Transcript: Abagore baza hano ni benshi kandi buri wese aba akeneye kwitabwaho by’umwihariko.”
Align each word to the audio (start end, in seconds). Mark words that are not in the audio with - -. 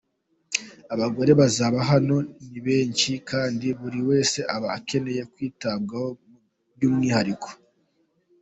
Abagore 0.93 1.31
baza 1.39 1.65
hano 1.91 2.15
ni 2.49 2.59
benshi 2.67 3.11
kandi 3.29 3.67
buri 3.79 3.99
wese 4.09 4.39
aba 4.55 4.67
akeneye 4.77 5.21
kwitabwaho 5.33 6.09
by’umwihariko.” 6.75 7.49